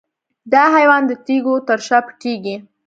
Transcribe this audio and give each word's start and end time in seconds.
دا 0.53 0.63
حیوان 0.75 1.01
د 1.07 1.11
تیږو 1.25 1.55
تر 1.67 1.79
شا 1.87 1.99
پټیږي. 2.05 2.55